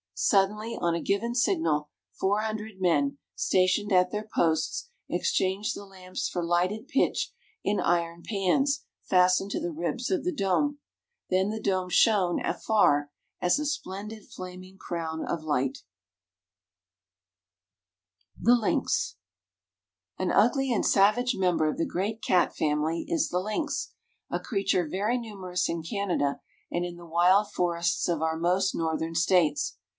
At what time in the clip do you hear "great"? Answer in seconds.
21.85-22.21